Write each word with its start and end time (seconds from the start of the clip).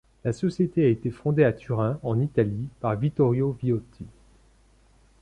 La 0.25 0.33
société 0.33 0.83
a 0.83 0.87
été 0.87 1.11
fondée 1.11 1.43
à 1.43 1.53
Turin, 1.53 1.99
en 2.01 2.19
Italie 2.19 2.67
par 2.79 2.95
Vittorio 2.95 3.55
Viotti. 3.61 4.07